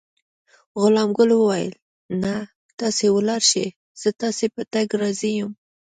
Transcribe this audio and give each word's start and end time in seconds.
غلام 0.81 1.09
ګل 1.17 1.29
وویل: 1.35 1.71
نه، 2.21 2.35
تاسې 2.79 3.05
ولاړ 3.11 3.41
شئ، 3.51 3.67
زه 3.73 3.77
ستاسي 4.13 4.47
په 4.55 4.61
تګ 4.73 4.87
راضي 5.01 5.31
یم. 5.39 5.51